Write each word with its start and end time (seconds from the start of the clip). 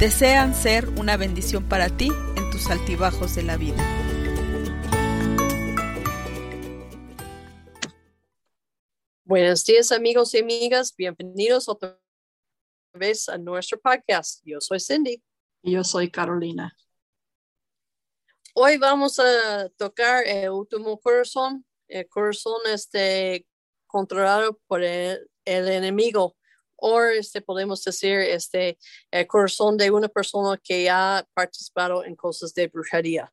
desean 0.00 0.54
ser 0.54 0.88
una 0.98 1.18
bendición 1.18 1.68
para 1.68 1.94
ti 1.94 2.08
en 2.34 2.50
tus 2.50 2.70
altibajos 2.70 3.34
de 3.34 3.42
la 3.42 3.58
vida. 3.58 3.76
Buenos 9.24 9.62
días 9.66 9.92
amigos 9.92 10.32
y 10.32 10.38
amigas, 10.38 10.94
bienvenidos 10.96 11.68
otra 11.68 12.00
vez 12.94 13.28
a 13.28 13.36
nuestro 13.36 13.78
podcast. 13.78 14.40
Yo 14.42 14.58
soy 14.62 14.80
Cindy. 14.80 15.22
Y 15.62 15.72
yo 15.72 15.84
soy 15.84 16.10
Carolina. 16.10 16.74
Hoy 18.54 18.78
vamos 18.78 19.18
a 19.18 19.68
tocar 19.76 20.26
el 20.26 20.48
último 20.48 20.98
corazón, 20.98 21.66
el 21.88 22.08
corazón 22.08 22.62
este, 22.72 23.46
controlado 23.86 24.58
por 24.66 24.82
el 24.82 25.28
enemigo 25.44 26.38
o 26.80 27.02
este, 27.02 27.40
podemos 27.40 27.82
decir 27.84 28.18
este, 28.20 28.78
el 29.10 29.26
corazón 29.26 29.76
de 29.76 29.90
una 29.90 30.08
persona 30.08 30.60
que 30.62 30.88
ha 30.90 31.26
participado 31.34 32.04
en 32.04 32.16
cosas 32.16 32.54
de 32.54 32.68
brujería. 32.68 33.32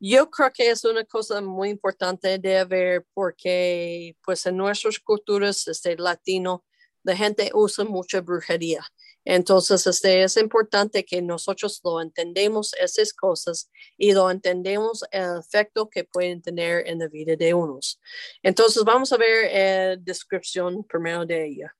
Yo 0.00 0.28
creo 0.30 0.52
que 0.52 0.70
es 0.70 0.84
una 0.84 1.04
cosa 1.04 1.40
muy 1.40 1.68
importante 1.70 2.38
de 2.38 2.64
ver 2.64 3.06
porque 3.14 4.16
pues 4.24 4.44
en 4.46 4.56
nuestras 4.56 4.98
culturas 4.98 5.68
este, 5.68 5.96
latino 5.96 6.64
la 7.04 7.16
gente 7.16 7.50
usa 7.54 7.84
mucha 7.84 8.20
brujería. 8.20 8.84
Entonces, 9.24 9.86
este, 9.86 10.24
es 10.24 10.36
importante 10.36 11.04
que 11.04 11.22
nosotros 11.22 11.80
lo 11.84 12.00
entendemos 12.00 12.74
esas 12.74 13.12
cosas 13.12 13.70
y 13.96 14.12
lo 14.12 14.30
entendemos 14.30 15.04
el 15.12 15.38
efecto 15.38 15.88
que 15.88 16.04
pueden 16.04 16.42
tener 16.42 16.86
en 16.88 16.98
la 16.98 17.06
vida 17.06 17.36
de 17.36 17.54
unos. 17.54 18.00
Entonces, 18.42 18.82
vamos 18.84 19.12
a 19.12 19.16
ver 19.16 19.52
la 19.52 19.96
descripción 19.96 20.84
primero 20.84 21.24
de 21.24 21.46
ella 21.46 21.76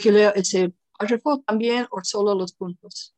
que 0.00 0.12
lea 0.12 0.30
ese 0.30 0.72
párrafo 0.98 1.42
también 1.46 1.86
o 1.90 2.02
solo 2.02 2.34
los 2.34 2.52
puntos? 2.52 3.14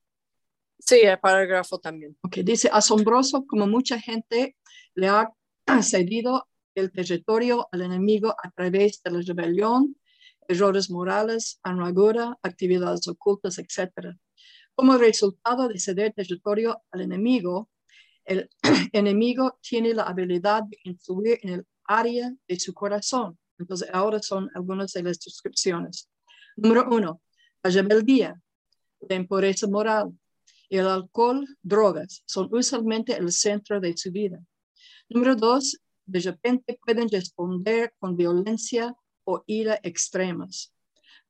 Sí, 0.78 1.00
el 1.02 1.18
parágrafo 1.18 1.78
también. 1.78 2.16
Ok, 2.22 2.36
dice, 2.38 2.68
asombroso 2.72 3.46
como 3.46 3.66
mucha 3.66 3.98
gente 3.98 4.56
le 4.94 5.08
ha 5.08 5.32
cedido 5.82 6.46
el 6.74 6.90
territorio 6.92 7.68
al 7.72 7.82
enemigo 7.82 8.34
a 8.42 8.50
través 8.50 9.02
de 9.02 9.10
la 9.10 9.20
rebelión, 9.22 9.96
errores 10.48 10.90
morales, 10.90 11.58
amargura, 11.62 12.36
actividades 12.42 13.06
ocultas, 13.08 13.58
etc. 13.58 14.16
Como 14.74 14.98
resultado 14.98 15.68
de 15.68 15.78
ceder 15.78 16.12
territorio 16.12 16.82
al 16.90 17.00
enemigo, 17.02 17.70
el 18.24 18.50
enemigo 18.92 19.58
tiene 19.62 19.94
la 19.94 20.04
habilidad 20.04 20.64
de 20.64 20.78
influir 20.84 21.38
en 21.42 21.50
el 21.50 21.66
área 21.84 22.32
de 22.48 22.58
su 22.58 22.74
corazón. 22.74 23.38
Entonces, 23.58 23.88
ahora 23.92 24.20
son 24.20 24.50
algunas 24.54 24.92
de 24.92 25.02
las 25.02 25.20
descripciones. 25.20 26.08
Número 26.56 26.88
uno, 26.90 27.20
la 27.62 27.70
rebeldía, 27.70 28.40
la 29.08 29.16
impureza 29.16 29.66
moral 29.66 30.12
el 30.78 30.86
alcohol, 30.86 31.46
drogas, 31.62 32.22
son 32.26 32.48
usualmente 32.52 33.16
el 33.16 33.30
centro 33.32 33.80
de 33.80 33.96
su 33.96 34.10
vida. 34.10 34.40
Número 35.08 35.36
dos, 35.36 35.78
de 36.06 36.20
repente 36.20 36.78
pueden 36.84 37.08
responder 37.08 37.94
con 37.98 38.16
violencia 38.16 38.94
o 39.24 39.42
ira 39.46 39.78
extremas. 39.82 40.72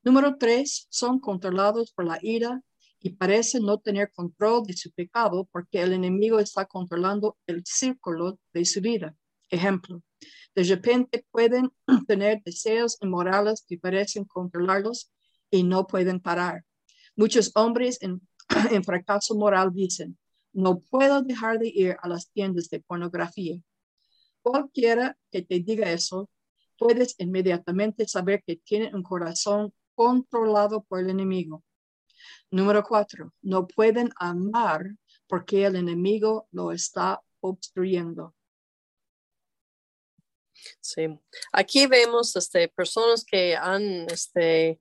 Número 0.03 0.37
tres, 0.38 0.87
son 0.91 1.21
controlados 1.21 1.93
por 1.93 2.06
la 2.06 2.19
ira 2.22 2.62
y 3.00 3.10
parecen 3.10 3.65
no 3.65 3.78
tener 3.78 4.10
control 4.12 4.65
de 4.65 4.75
su 4.75 4.91
pecado 4.93 5.49
porque 5.53 5.82
el 5.82 5.93
enemigo 5.93 6.38
está 6.38 6.65
controlando 6.66 7.37
el 7.47 7.62
círculo 7.65 8.38
de 8.53 8.65
su 8.65 8.81
vida. 8.81 9.15
Ejemplo, 9.50 10.03
de 10.54 10.62
repente 10.62 11.26
pueden 11.31 11.70
tener 12.06 12.42
deseos 12.44 12.98
inmorales 13.00 13.65
que 13.66 13.78
parecen 13.78 14.25
controlarlos 14.25 15.12
y 15.50 15.62
no 15.62 15.87
pueden 15.87 16.20
parar. 16.20 16.65
Muchos 17.16 17.50
hombres 17.54 17.98
en, 18.00 18.84
fracaso 18.84 19.34
moral 19.34 19.72
dicen, 19.72 20.19
no 20.53 20.81
puedo 20.81 21.22
dejar 21.22 21.59
de 21.59 21.69
ir 21.69 21.97
a 22.00 22.09
las 22.09 22.31
tiendas 22.31 22.69
de 22.69 22.81
pornografía. 22.81 23.60
Cualquiera 24.43 25.16
que 25.31 25.43
te 25.43 25.60
diga 25.60 25.91
eso, 25.91 26.31
puedes 26.78 27.14
inmediatamente 27.19 28.06
saber 28.06 28.43
que 28.47 28.56
tiene 28.56 28.94
un 28.94 29.03
corazón 29.03 29.72
controlado 29.94 30.82
por 30.84 31.00
el 31.00 31.10
enemigo. 31.10 31.64
Número 32.50 32.84
cuatro, 32.84 33.32
no 33.43 33.66
pueden 33.66 34.10
amar 34.16 34.87
porque 35.26 35.64
el 35.64 35.76
enemigo 35.76 36.47
lo 36.53 36.72
está 36.72 37.20
obstruyendo. 37.41 38.34
Sí, 40.80 41.06
aquí 41.52 41.86
vemos 41.86 42.34
este, 42.36 42.69
personas 42.69 43.25
que 43.25 43.56
han 43.56 44.06
este, 44.10 44.80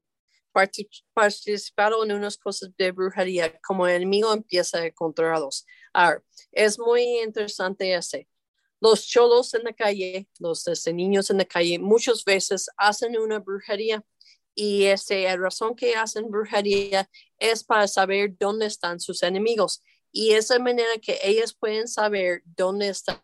participaron 1.13 2.11
en 2.11 2.17
unas 2.17 2.37
cosas 2.37 2.69
de 2.77 2.91
brujería, 2.91 3.59
como 3.61 3.87
el 3.87 3.95
enemigo 3.95 4.33
empieza 4.33 4.81
a 4.81 4.91
controlarlos. 4.91 5.65
Ahora, 5.93 6.23
es 6.51 6.77
muy 6.77 7.21
interesante 7.21 7.93
ese. 7.93 8.27
Los 8.79 9.07
cholos 9.07 9.53
en 9.53 9.63
la 9.63 9.73
calle, 9.73 10.27
los 10.39 10.67
este, 10.67 10.93
niños 10.93 11.29
en 11.29 11.37
la 11.37 11.45
calle, 11.45 11.79
muchas 11.79 12.23
veces 12.25 12.67
hacen 12.77 13.17
una 13.17 13.39
brujería 13.39 14.03
y 14.55 14.83
este, 14.85 15.23
la 15.23 15.37
razón 15.37 15.75
que 15.75 15.95
hacen 15.95 16.29
brujería 16.29 17.09
es 17.39 17.63
para 17.63 17.87
saber 17.87 18.35
dónde 18.37 18.67
están 18.67 18.99
sus 18.99 19.23
enemigos. 19.23 19.81
Y 20.11 20.33
esa 20.33 20.59
manera 20.59 20.91
que 21.01 21.17
ellos 21.23 21.55
pueden 21.55 21.87
saber 21.87 22.43
dónde 22.45 22.89
están 22.89 23.23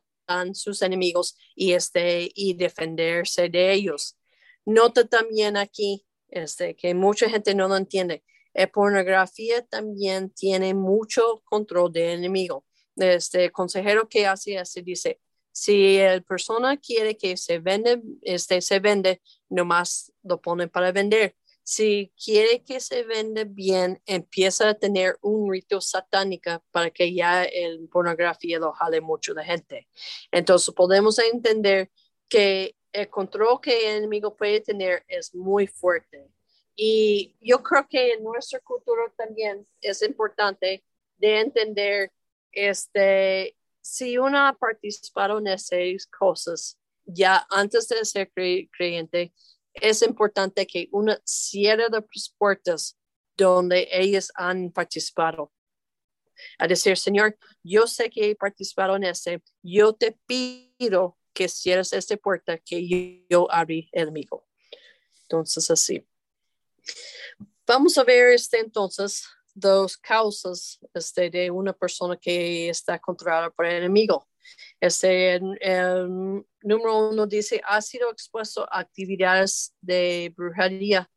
sus 0.54 0.82
enemigos 0.82 1.38
y, 1.56 1.74
este, 1.74 2.30
y 2.34 2.54
defenderse 2.54 3.50
de 3.50 3.74
ellos. 3.74 4.18
Nota 4.66 5.08
también 5.08 5.58
aquí 5.58 6.06
este, 6.30 6.76
que 6.76 6.94
mucha 6.94 7.30
gente 7.30 7.56
no 7.56 7.68
lo 7.68 7.76
entiende. 7.76 8.24
La 8.54 8.68
pornografía 8.68 9.66
también 9.66 10.32
tiene 10.32 10.74
mucho 10.74 11.42
control 11.46 11.92
del 11.92 12.20
enemigo. 12.20 12.66
Este 12.96 13.52
consejero 13.52 14.10
que 14.10 14.28
hace 14.28 14.58
así 14.58 14.82
dice, 14.82 15.20
si 15.52 15.98
el 15.98 16.24
persona 16.24 16.78
quiere 16.78 17.18
que 17.18 17.38
se 17.38 17.60
vende, 17.60 18.02
este, 18.22 18.62
se 18.62 18.80
vende, 18.80 19.22
nomás 19.50 20.12
lo 20.24 20.42
pone 20.42 20.68
para 20.68 20.92
vender. 20.92 21.36
Si 21.70 22.12
quiere 22.18 22.64
que 22.64 22.80
se 22.80 23.04
vende 23.04 23.44
bien, 23.44 24.02
empieza 24.08 24.70
a 24.70 24.74
tener 24.74 25.20
un 25.22 25.52
rito 25.52 25.80
satánico 25.80 26.64
para 26.72 26.90
que 26.90 27.14
ya 27.14 27.44
el 27.44 27.88
pornografía 27.90 28.58
lo 28.58 28.74
jale 28.74 29.02
mucho 29.02 29.36
de 29.36 29.44
gente. 29.44 29.88
Entonces 30.32 30.74
podemos 30.74 31.20
entender 31.20 31.92
que 32.28 32.76
el 32.92 33.08
control 33.12 33.62
que 33.62 33.92
el 33.92 33.98
enemigo 33.98 34.36
puede 34.36 34.62
tener 34.62 35.06
es 35.08 35.36
muy 35.36 35.68
fuerte. 35.68 36.32
Y 36.76 37.38
yo 37.40 37.62
creo 37.62 37.88
que 37.88 38.14
en 38.14 38.24
nuestra 38.24 38.60
cultura 38.62 39.04
también 39.16 39.68
es 39.80 40.02
importante 40.02 40.84
de 41.18 41.40
entender 41.40 42.12
este, 42.52 43.56
si 43.80 44.18
uno 44.18 44.48
ha 44.48 44.54
participado 44.54 45.38
en 45.38 45.46
esas 45.46 46.08
cosas 46.08 46.80
ya 47.06 47.46
antes 47.52 47.88
de 47.90 48.04
ser 48.06 48.32
creyente, 48.32 49.34
es 49.82 50.02
importante 50.02 50.66
que 50.68 50.88
uno 50.92 51.18
cierre 51.26 51.88
las 51.90 52.34
puertas 52.38 52.98
donde 53.38 53.88
ellos 53.92 54.32
han 54.36 54.72
participado. 54.72 55.52
A 56.58 56.68
decir, 56.68 56.98
Señor, 56.98 57.38
yo 57.64 57.88
sé 57.88 58.10
que 58.10 58.32
he 58.32 58.36
participado 58.36 58.96
en 58.96 59.04
ese, 59.04 59.42
yo 59.62 59.94
te 59.94 60.18
pido 60.26 61.18
que 61.34 61.50
cierres 61.50 61.94
esta 61.94 62.16
puerta 62.18 62.58
que 62.58 63.26
yo, 63.30 63.52
abrí 63.52 63.90
el 63.92 64.12
mío. 64.12 64.46
Entonces, 65.24 65.70
así. 65.70 66.06
Vamos 67.68 67.98
a 67.98 68.04
ver 68.04 68.34
este, 68.34 68.60
entonces 68.60 69.28
dos 69.54 69.98
causas 69.98 70.80
este, 70.94 71.30
de 71.30 71.52
una 71.52 71.74
persona 71.74 72.18
que 72.18 72.70
está 72.70 73.00
controlada 73.00 73.50
por 73.50 73.66
el 73.66 73.78
enemigo. 73.78 74.29
Este, 74.80 75.36
el, 75.36 76.44
número 76.62 77.10
uno 77.10 77.26
dice, 77.26 77.62
ha 77.66 77.82
sido 77.82 78.12
expuesto 78.12 78.68
a 78.72 78.80
actividades 78.80 79.74
de 79.82 80.34
brujería, 80.36 81.10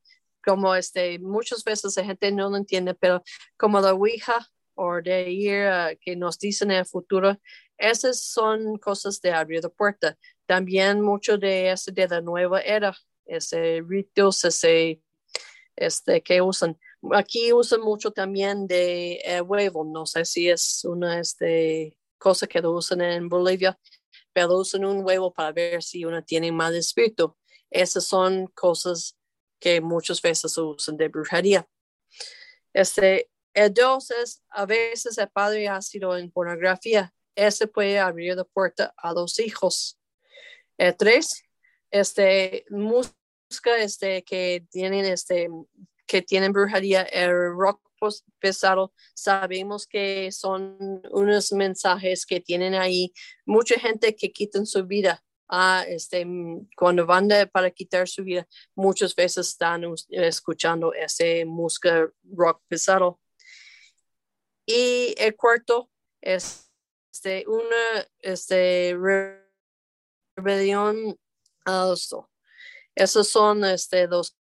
como 0.45 0.75
este, 0.75 1.19
muchas 1.19 1.63
veces 1.65 1.97
la 1.97 2.05
gente 2.05 2.33
no 2.33 2.51
lo 2.51 2.57
entiende, 2.57 2.95
pero 2.95 3.23
como 3.57 3.81
la 3.81 3.93
Ouija 3.93 4.49
o 4.75 5.01
de 5.01 5.31
ir 5.31 5.99
que 6.01 6.17
nos 6.17 6.39
dicen 6.39 6.71
en 6.71 6.79
el 6.79 6.87
futuro, 6.87 7.39
esas 7.79 8.25
son 8.25 8.79
cosas 8.79 9.21
de 9.21 9.33
abrir 9.33 9.63
la 9.63 9.69
puerta. 9.69 10.17
También 10.47 11.01
mucho 11.01 11.39
de, 11.39 11.71
ese, 11.71 11.93
de 11.93 12.09
la 12.09 12.21
nueva 12.21 12.61
era, 12.61 12.97
ese 13.27 13.83
ritos, 13.87 14.45
ese 14.45 15.01
este, 15.77 16.23
que 16.23 16.41
usan. 16.41 16.79
Aquí 17.13 17.53
usan 17.53 17.81
mucho 17.81 18.13
también 18.13 18.67
de 18.67 19.21
eh, 19.25 19.41
huevo, 19.41 19.85
no 19.85 20.07
sé 20.07 20.25
si 20.25 20.49
es 20.49 20.85
una 20.85 21.19
este, 21.19 21.97
cosa 22.23 22.47
que 22.47 22.61
usan 22.61 23.01
en 23.01 23.29
Bolivia, 23.29 23.77
pero 24.33 24.59
usan 24.59 24.85
un 24.85 25.05
huevo 25.05 25.33
para 25.33 25.51
ver 25.51 25.83
si 25.83 26.05
uno 26.05 26.23
tiene 26.23 26.53
mal 26.53 26.75
espíritu. 26.77 27.37
Esas 27.69 28.05
son 28.07 28.47
cosas 28.55 29.17
que 29.59 29.81
muchas 29.81 30.23
veces 30.23 30.57
usan 30.57 30.97
de 30.97 31.09
brujería. 31.09 31.69
Este, 32.73 33.29
el 33.55 33.75
dos 33.75 34.13
es, 34.13 34.41
a 34.51 34.67
veces 34.67 35.19
el 35.19 35.29
padre 35.31 35.67
ha 35.67 35.83
sido 35.83 36.17
en 36.17 36.31
pornografía. 36.31 37.13
Ese 37.35 37.67
puede 37.67 37.99
abrir 37.99 38.37
la 38.37 38.45
puerta 38.45 38.95
a 38.97 39.13
los 39.13 39.41
hijos. 39.41 39.99
El 40.79 40.97
tres, 40.97 41.43
este, 41.91 42.65
música 42.71 43.79
este, 43.79 44.23
que 44.23 44.65
tienen 44.71 45.07
este, 45.07 45.49
que 46.07 46.23
tienen 46.23 46.53
brujería, 46.53 47.03
el 47.03 47.33
rock 47.57 47.81
pesado, 48.39 48.93
sabemos 49.15 49.87
que 49.87 50.31
son 50.33 51.03
unos 51.11 51.53
mensajes 51.53 52.27
que 52.27 52.41
tienen 52.41 52.75
ahí 52.75 53.13
mucha 53.47 53.79
gente 53.79 54.15
que 54.17 54.33
quitan 54.33 54.67
su 54.67 54.87
vida. 54.87 55.23
Ah, 55.49 55.85
este, 55.87 56.27
cuando 56.77 57.05
van 57.05 57.29
para 57.53 57.71
quitar 57.71 58.09
su 58.09 58.25
vida, 58.25 58.49
muchas 58.75 59.15
veces 59.15 59.49
están 59.49 59.85
escuchando 60.09 60.95
ese 60.95 61.45
música 61.45 62.11
rock 62.25 62.63
pesado. 62.69 63.21
Y 64.65 65.15
el 65.19 65.37
cuarto 65.37 65.91
es 66.23 66.71
este, 67.13 67.45
una 67.47 68.09
este, 68.21 68.97
rebelión 70.37 71.19
also. 71.65 72.31
Esos 72.95 73.29
son 73.29 73.65
este, 73.65 74.07
dos 74.07 74.37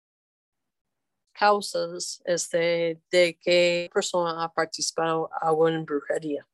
causas 1.33 2.22
este, 2.25 3.01
de 3.12 3.38
que 3.39 3.89
persona 3.94 4.44
ha 4.44 4.54
participado 4.54 5.30
en 5.68 5.86
brujería. 5.86 6.48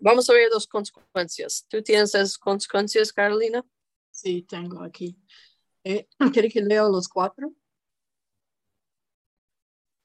vamos 0.00 0.30
a 0.30 0.32
ver 0.32 0.48
las 0.52 0.66
consecuencias. 0.66 1.66
¿Tú 1.68 1.82
tienes 1.82 2.14
esas 2.14 2.38
consecuencias, 2.38 3.12
Carolina? 3.12 3.64
Sí, 4.10 4.42
tengo 4.42 4.82
aquí. 4.82 5.18
Eh, 5.82 6.06
¿Quiere 6.32 6.48
que 6.48 6.60
lea 6.60 6.84
los 6.84 7.08
cuatro? 7.08 7.52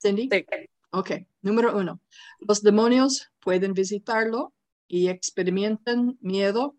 Cindy? 0.01 0.29
Sí. 0.31 0.45
Ok, 0.91 1.11
número 1.41 1.77
uno. 1.77 2.01
Los 2.39 2.63
demonios 2.63 3.29
pueden 3.39 3.73
visitarlo 3.73 4.53
y 4.87 5.09
experimentan 5.09 6.17
miedo. 6.19 6.75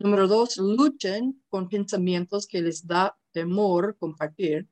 Número 0.00 0.28
dos, 0.28 0.56
luchen 0.58 1.42
con 1.48 1.68
pensamientos 1.68 2.46
que 2.46 2.62
les 2.62 2.86
da 2.86 3.18
temor 3.32 3.96
compartir. 3.98 4.68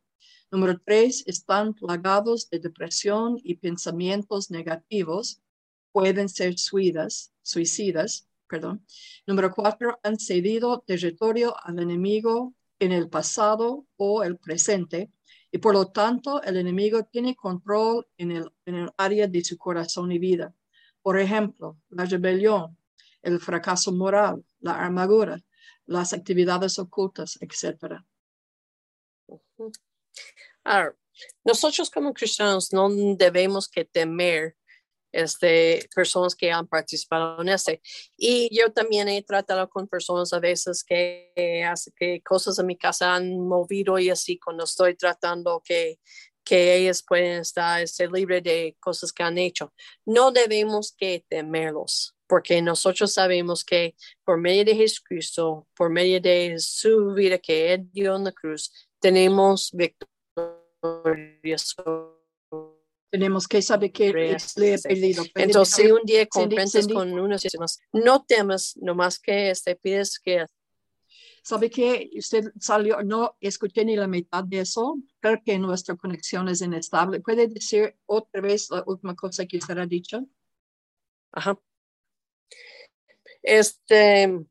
Número 0.52 0.80
tres, 0.84 1.24
están 1.26 1.74
plagados 1.74 2.48
de 2.48 2.60
depresión 2.60 3.36
y 3.42 3.56
pensamientos 3.56 4.52
negativos. 4.52 5.42
Pueden 5.90 6.28
ser 6.28 6.58
suicidas, 6.58 7.32
suicidas. 7.42 8.28
Perdón. 8.48 8.86
Número 9.26 9.50
cuatro, 9.50 9.98
han 10.04 10.16
cedido 10.20 10.84
territorio 10.86 11.56
al 11.60 11.80
enemigo 11.80 12.54
en 12.78 12.92
el 12.92 13.08
pasado 13.08 13.84
o 13.96 14.22
el 14.22 14.36
presente 14.38 15.10
y 15.50 15.58
por 15.58 15.74
lo 15.74 15.86
tanto 15.86 16.40
el 16.44 16.56
enemigo 16.56 17.04
tiene 17.04 17.34
control 17.34 18.06
en 18.16 18.30
el, 18.30 18.52
en 18.64 18.76
el 18.76 18.90
área 18.96 19.26
de 19.26 19.42
su 19.42 19.58
corazón 19.58 20.12
y 20.12 20.20
vida. 20.20 20.54
Por 21.02 21.18
ejemplo, 21.18 21.78
la 21.88 22.04
rebelión, 22.04 22.76
el 23.22 23.40
fracaso 23.40 23.92
moral, 23.92 24.44
la 24.66 24.84
armadura, 24.84 25.40
las 25.86 26.12
actividades 26.12 26.78
ocultas, 26.78 27.38
etc. 27.40 28.02
nosotros 31.44 31.90
como 31.90 32.12
cristianos 32.12 32.72
no 32.72 32.88
debemos 33.16 33.68
que 33.68 33.84
temer 33.84 34.56
este, 35.12 35.88
personas 35.94 36.34
que 36.34 36.50
han 36.50 36.66
participado 36.66 37.40
en 37.40 37.48
este. 37.48 37.80
Y 38.16 38.54
yo 38.54 38.72
también 38.72 39.08
he 39.08 39.22
tratado 39.22 39.68
con 39.70 39.88
personas 39.88 40.32
a 40.32 40.40
veces 40.40 40.84
que 40.84 41.32
que 41.96 42.20
cosas 42.22 42.58
en 42.58 42.66
mi 42.66 42.76
casa 42.76 43.14
han 43.14 43.38
movido 43.38 43.98
y 43.98 44.10
así 44.10 44.38
cuando 44.38 44.64
estoy 44.64 44.96
tratando 44.96 45.62
que 45.64 45.98
que 46.46 46.76
ellas 46.76 47.02
pueden 47.02 47.40
estar 47.40 47.82
este, 47.82 48.08
libres 48.08 48.42
de 48.44 48.76
cosas 48.78 49.12
que 49.12 49.24
han 49.24 49.36
hecho. 49.36 49.74
No 50.06 50.30
debemos 50.30 50.94
que 50.96 51.24
temerlos, 51.28 52.15
porque 52.26 52.60
nosotros 52.62 53.12
sabemos 53.12 53.64
que 53.64 53.94
por 54.24 54.38
medio 54.38 54.64
de 54.64 54.74
Jesucristo, 54.74 55.66
por 55.76 55.90
medio 55.90 56.20
de 56.20 56.56
su 56.58 57.12
vida 57.14 57.38
que 57.38 57.72
Él 57.72 57.90
dio 57.92 58.16
en 58.16 58.24
la 58.24 58.32
cruz, 58.32 58.72
tenemos 59.00 59.70
victoria 59.72 60.06
tenemos 63.10 63.46
que 63.48 63.62
saber 63.62 63.92
que 63.92 64.12
le 64.12 64.74
he 64.74 64.78
perdido. 64.78 65.24
Entonces, 65.34 65.74
si 65.74 65.90
un 65.90 66.02
día 66.04 66.26
comprendes 66.26 66.86
con 66.86 67.18
unos 67.18 67.42
no 67.92 68.24
temas, 68.24 68.76
nomás 68.76 69.18
que 69.18 69.50
este, 69.50 69.76
pides 69.76 70.18
que... 70.18 70.44
¿Sabe 71.42 71.70
que 71.70 72.10
usted 72.18 72.52
salió? 72.60 73.02
No 73.04 73.36
escuché 73.40 73.84
ni 73.84 73.94
la 73.94 74.08
mitad 74.08 74.42
de 74.42 74.60
eso. 74.60 74.96
Creo 75.20 75.40
que 75.44 75.58
nuestra 75.58 75.94
conexión 75.94 76.48
es 76.48 76.60
inestable. 76.60 77.20
¿Puede 77.20 77.46
decir 77.46 77.96
otra 78.04 78.40
vez 78.40 78.68
la 78.70 78.82
última 78.84 79.14
cosa 79.14 79.46
que 79.46 79.58
usted 79.58 79.78
ha 79.78 79.86
dicho? 79.86 80.26
Ajá. 81.30 81.56
Este, 83.46 84.44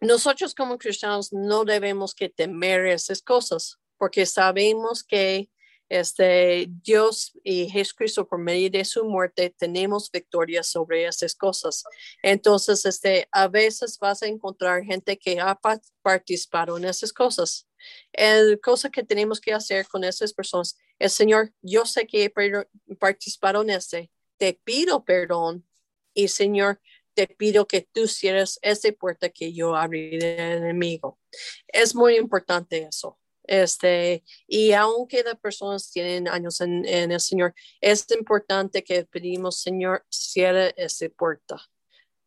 nosotros 0.00 0.54
como 0.54 0.78
cristianos 0.78 1.32
no 1.32 1.64
debemos 1.64 2.14
que 2.14 2.28
temer 2.28 2.86
esas 2.86 3.20
cosas 3.20 3.80
porque 3.98 4.26
sabemos 4.26 5.02
que 5.02 5.50
este, 5.88 6.66
Dios 6.82 7.32
y 7.42 7.68
Jesucristo 7.68 8.28
por 8.28 8.38
medio 8.38 8.70
de 8.70 8.84
su 8.84 9.04
muerte 9.04 9.54
tenemos 9.56 10.10
victoria 10.10 10.62
sobre 10.62 11.04
esas 11.04 11.34
cosas. 11.34 11.82
Entonces, 12.22 12.84
este, 12.84 13.28
a 13.32 13.48
veces 13.48 13.98
vas 13.98 14.22
a 14.22 14.26
encontrar 14.26 14.84
gente 14.84 15.18
que 15.18 15.40
ha 15.40 15.58
participado 16.02 16.76
en 16.76 16.84
esas 16.84 17.12
cosas. 17.12 17.68
El 18.12 18.60
cosa 18.60 18.88
que 18.88 19.02
tenemos 19.02 19.40
que 19.40 19.52
hacer 19.52 19.86
con 19.88 20.04
esas 20.04 20.32
personas 20.32 20.76
es, 20.98 21.12
Señor, 21.12 21.52
yo 21.60 21.84
sé 21.86 22.06
que 22.06 22.24
he 22.24 22.96
participado 22.96 23.62
en 23.62 23.70
este, 23.70 24.12
te 24.38 24.54
pido 24.64 25.04
perdón 25.04 25.66
y 26.14 26.28
Señor, 26.28 26.80
te 27.16 27.26
pido 27.26 27.66
que 27.66 27.80
tú 27.80 28.06
cierres 28.06 28.58
esa 28.60 28.92
puerta 28.92 29.30
que 29.30 29.54
yo 29.54 29.74
abrí 29.74 30.18
del 30.18 30.62
enemigo. 30.62 31.18
Es 31.66 31.94
muy 31.94 32.16
importante 32.16 32.86
eso. 32.88 33.18
Este, 33.44 34.22
y 34.46 34.72
aunque 34.72 35.22
las 35.22 35.36
personas 35.36 35.90
tienen 35.90 36.28
años 36.28 36.60
en, 36.60 36.84
el 36.84 37.20
Señor, 37.20 37.54
es 37.80 38.06
importante 38.10 38.84
que 38.84 39.06
pedimos, 39.06 39.62
Señor, 39.62 40.04
cierre 40.10 40.74
esa 40.76 41.08
puerta. 41.08 41.56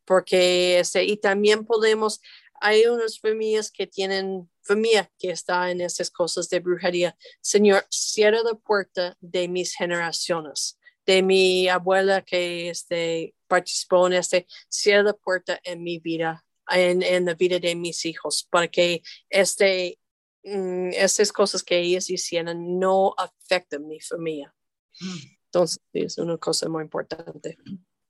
Porque, 0.04 0.80
este, 0.80 1.04
y 1.04 1.18
también 1.18 1.64
podemos, 1.64 2.20
hay 2.60 2.86
unas 2.86 3.20
familias 3.20 3.70
que 3.70 3.86
tienen 3.86 4.50
familia 4.62 5.08
que 5.20 5.30
está 5.30 5.70
en 5.70 5.82
esas 5.82 6.10
cosas 6.10 6.48
de 6.48 6.58
brujería. 6.58 7.16
Señor, 7.40 7.86
cierra 7.90 8.42
la 8.42 8.54
puerta 8.54 9.16
de 9.20 9.46
mis 9.46 9.72
generaciones, 9.76 10.80
de 11.06 11.22
mi 11.22 11.68
abuela 11.68 12.22
que 12.22 12.70
este, 12.70 13.34
participó 13.50 14.06
en 14.06 14.14
este, 14.14 14.46
cierra 14.68 15.02
la 15.02 15.12
puerta 15.12 15.60
en 15.64 15.82
mi 15.82 15.98
vida, 15.98 16.44
en, 16.70 17.02
en 17.02 17.26
la 17.26 17.34
vida 17.34 17.58
de 17.58 17.74
mis 17.74 18.06
hijos, 18.06 18.46
para 18.50 18.68
que 18.68 19.02
este 19.28 19.98
Mm, 20.42 20.90
esas 20.94 21.32
cosas 21.32 21.62
que 21.62 21.78
ellos 21.78 22.08
hicieron 22.08 22.78
no 22.78 23.14
afectan 23.16 23.86
mi 23.86 24.00
familia. 24.00 24.54
Entonces, 25.46 25.80
es 25.92 26.18
una 26.18 26.38
cosa 26.38 26.68
muy 26.68 26.82
importante. 26.82 27.58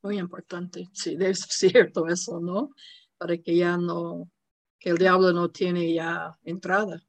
Muy 0.02 0.18
importante, 0.18 0.88
sí, 0.92 1.16
es 1.20 1.40
cierto 1.40 2.06
eso, 2.06 2.40
¿no? 2.40 2.70
Para 3.18 3.36
que 3.36 3.56
ya 3.56 3.76
no, 3.76 4.30
que 4.78 4.90
el 4.90 4.98
diablo 4.98 5.32
no 5.32 5.50
tiene 5.50 5.92
ya 5.92 6.38
entrada. 6.44 7.04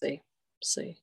Sí, 0.00 0.22
sí. 0.60 1.02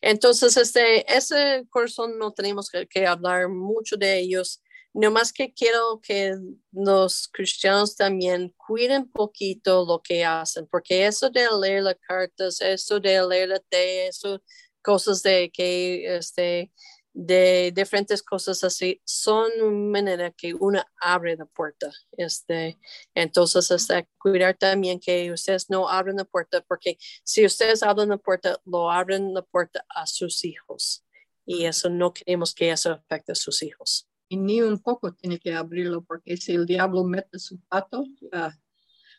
Entonces, 0.00 0.56
este, 0.56 1.12
ese 1.12 1.66
corazón 1.70 2.18
no 2.18 2.32
tenemos 2.32 2.70
que, 2.70 2.86
que 2.86 3.06
hablar 3.06 3.48
mucho 3.48 3.96
de 3.96 4.18
ellos 4.18 4.62
no 4.92 5.10
más 5.10 5.32
que 5.32 5.52
quiero 5.52 6.00
que 6.02 6.36
los 6.72 7.28
cristianos 7.28 7.96
también 7.96 8.54
cuiden 8.56 9.08
poquito 9.10 9.84
lo 9.86 10.02
que 10.02 10.24
hacen, 10.24 10.66
porque 10.66 11.06
eso 11.06 11.30
de 11.30 11.46
leer 11.60 11.84
las 11.84 11.96
cartas, 12.06 12.60
eso 12.60 12.98
de 13.00 13.22
leer 13.26 13.50
la 13.50 13.60
té, 13.60 14.08
eso, 14.08 14.42
cosas 14.82 15.22
de 15.22 15.50
que, 15.52 16.16
este, 16.16 16.72
de 17.12 17.72
diferentes 17.74 18.22
cosas 18.22 18.64
así, 18.64 19.00
son 19.04 19.90
manera 19.90 20.30
que 20.32 20.54
uno 20.54 20.82
abre 21.00 21.36
la 21.36 21.46
puerta. 21.46 21.90
Este, 22.12 22.78
entonces, 23.14 23.70
hasta 23.70 24.04
cuidar 24.18 24.56
también 24.56 25.00
que 25.00 25.30
ustedes 25.32 25.70
no 25.70 25.88
abren 25.88 26.16
la 26.16 26.24
puerta, 26.24 26.62
porque 26.62 26.98
si 27.24 27.44
ustedes 27.44 27.82
abren 27.82 28.08
la 28.10 28.18
puerta, 28.18 28.60
lo 28.64 28.90
abren 28.90 29.34
la 29.34 29.42
puerta 29.42 29.84
a 29.88 30.06
sus 30.06 30.44
hijos. 30.44 31.04
Y 31.46 31.64
eso 31.66 31.90
no 31.90 32.12
queremos 32.12 32.54
que 32.54 32.70
eso 32.70 32.92
afecte 32.92 33.32
a 33.32 33.34
sus 33.34 33.62
hijos 33.62 34.09
y 34.30 34.36
ni 34.36 34.62
un 34.62 34.78
poco 34.78 35.12
tiene 35.12 35.40
que 35.40 35.52
abrirlo 35.52 36.04
porque 36.04 36.36
si 36.36 36.54
el 36.54 36.64
diablo 36.64 37.02
mete 37.02 37.36
su 37.40 37.58
pato, 37.68 38.04
va 38.32 38.54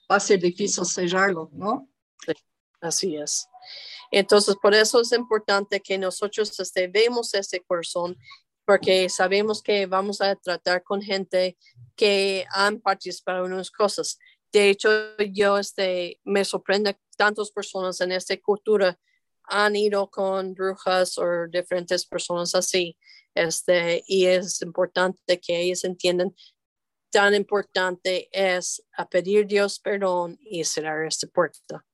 a 0.07 0.19
ser 0.21 0.39
difícil 0.39 0.85
sellarlo, 0.85 1.49
¿no? 1.51 1.89
Así 2.79 3.17
es. 3.17 3.45
Entonces, 4.09 4.55
por 4.61 4.73
eso 4.73 5.01
es 5.01 5.11
importante 5.11 5.81
que 5.81 5.97
nosotros 5.97 6.57
este, 6.57 6.89
ese 7.33 7.59
corazón, 7.67 8.17
porque 8.65 9.09
sabemos 9.09 9.61
que 9.61 9.85
vamos 9.85 10.21
a 10.21 10.33
tratar 10.37 10.81
con 10.81 11.01
gente 11.01 11.57
que 11.97 12.45
han 12.49 12.79
participado 12.79 13.45
en 13.45 13.51
unas 13.51 13.69
cosas. 13.69 14.17
De 14.53 14.69
hecho, 14.69 14.89
yo 15.33 15.57
este, 15.57 16.21
me 16.23 16.45
sorprende 16.45 16.97
tantas 17.17 17.51
personas 17.51 17.99
en 17.99 18.13
esta 18.13 18.37
cultura 18.37 18.97
han 19.43 19.75
ido 19.75 20.09
con 20.09 20.53
brujas 20.53 21.17
o 21.17 21.25
diferentes 21.51 22.05
personas 22.05 22.55
así. 22.55 22.97
Este, 23.33 24.03
y 24.07 24.25
es 24.25 24.61
importante 24.61 25.39
que 25.39 25.61
ellos 25.61 25.83
entiendan 25.83 26.35
tan 27.11 27.35
importante 27.35 28.29
es 28.31 28.83
a 28.93 29.07
pedir 29.07 29.45
Dios 29.45 29.79
perdón 29.79 30.37
y 30.39 30.63
cerrar 30.63 31.05
esta 31.05 31.27
puerta. 31.27 31.85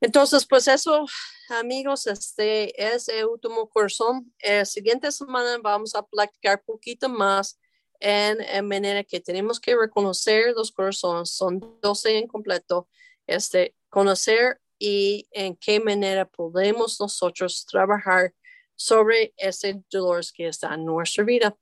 Entonces, 0.00 0.46
pues 0.46 0.68
eso, 0.68 1.06
amigos, 1.48 2.06
este 2.06 2.94
es 2.94 3.08
el 3.08 3.26
último 3.26 3.68
curso. 3.68 4.22
La 4.42 4.64
siguiente 4.64 5.10
semana 5.12 5.58
vamos 5.62 5.94
a 5.94 6.02
platicar 6.02 6.62
un 6.66 6.74
poquito 6.74 7.08
más 7.08 7.58
en, 8.00 8.40
en, 8.40 8.68
manera 8.68 9.04
que 9.04 9.20
tenemos 9.20 9.60
que 9.60 9.76
reconocer 9.76 10.52
los 10.54 10.72
corazones, 10.72 11.30
son 11.30 11.78
12 11.80 12.18
en 12.18 12.26
completo, 12.26 12.88
este, 13.26 13.74
conocer 13.88 14.60
y 14.78 15.26
en 15.30 15.56
qué 15.56 15.80
manera 15.80 16.26
podemos 16.26 17.00
nosotros 17.00 17.64
trabajar 17.64 18.34
sobre 18.76 19.34
ese 19.36 19.82
dolor 19.90 20.24
que 20.34 20.48
está 20.48 20.74
en 20.74 20.84
nuestra 20.84 21.24
vida. 21.24 21.56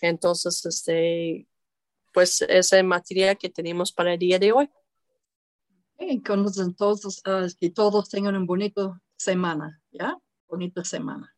Entonces, 0.00 0.64
este, 0.66 1.46
pues 2.12 2.42
ese 2.42 2.82
material 2.82 3.38
que 3.38 3.48
tenemos 3.48 3.92
para 3.92 4.14
el 4.14 4.18
día 4.18 4.38
de 4.38 4.52
hoy. 4.52 4.70
Y 5.98 6.20
con 6.22 6.44
entonces 6.56 7.22
uh, 7.26 7.48
que 7.60 7.70
todos 7.70 8.08
tengan 8.08 8.36
un 8.36 8.46
bonito 8.46 9.00
semana, 9.16 9.80
¿ya? 9.92 10.16
Bonita 10.48 10.84
semana. 10.84 11.34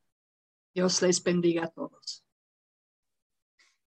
Dios 0.75 1.03
les 1.03 1.23
bendiga 1.23 1.65
a 1.65 1.69
todos. 1.69 2.24